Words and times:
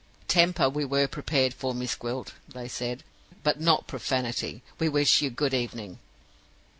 "'Temper 0.27 0.67
we 0.67 0.83
were 0.83 1.07
prepared 1.07 1.53
for, 1.53 1.75
Miss 1.75 1.93
Gwilt,' 1.93 2.33
they 2.51 2.67
said, 2.67 3.03
'but 3.43 3.59
not 3.61 3.85
Profanity. 3.85 4.63
We 4.79 4.89
wish 4.89 5.21
you 5.21 5.29
good 5.29 5.53
evening. 5.53 5.99